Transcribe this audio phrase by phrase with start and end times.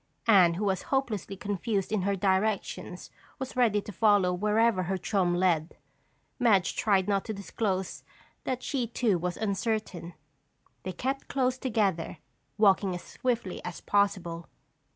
[0.25, 5.35] Anne who was hopelessly confused in her directions was ready to follow wherever her chum
[5.35, 5.77] led.
[6.39, 8.03] Madge tried not to disclose
[8.43, 10.15] that she too was uncertain.
[10.81, 12.17] They kept close together,
[12.57, 14.47] walking as swiftly as possible.